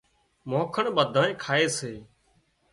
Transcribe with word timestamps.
مانکڻ 0.49 0.85
ٻڌانئين 0.95 1.35
کائي 1.43 1.65
سي 1.77 1.93